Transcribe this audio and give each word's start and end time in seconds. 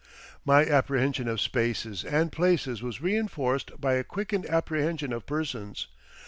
My 0.43 0.65
apprehension 0.65 1.27
of 1.27 1.39
spaces 1.39 2.03
and 2.03 2.31
places 2.31 2.81
was 2.81 3.01
reinforced 3.03 3.79
by 3.79 3.93
a 3.93 4.03
quickened 4.03 4.47
apprehension 4.47 5.13
of 5.13 5.27
persons. 5.27 5.85